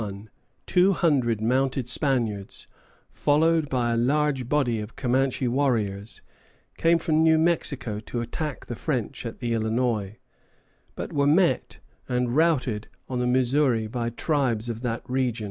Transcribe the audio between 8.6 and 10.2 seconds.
the French at the Illinois,